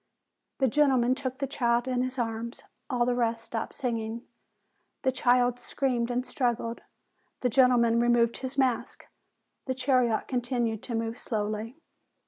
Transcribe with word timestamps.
The 0.57 0.67
gentleman 0.67 1.13
took 1.13 1.37
the 1.37 1.45
child 1.45 1.87
in 1.87 2.01
his 2.01 2.17
arms: 2.17 2.63
all 2.89 3.05
the 3.05 3.13
rest 3.13 3.43
stopped 3.43 3.73
singing. 3.73 4.23
The 5.03 5.11
child 5.11 5.59
screamed 5.59 6.09
and 6.09 6.23
strug 6.23 6.57
gled. 6.57 6.79
The 7.41 7.49
gentleman 7.49 7.99
removed 7.99 8.39
*his 8.39 8.57
mask. 8.57 9.05
The 9.67 9.75
chariot 9.75 10.27
continued 10.27 10.81
to 10.81 10.95
move 10.95 11.19
slowly. 11.19 11.77